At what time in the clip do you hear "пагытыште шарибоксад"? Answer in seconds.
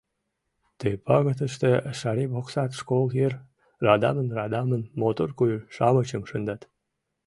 1.05-2.71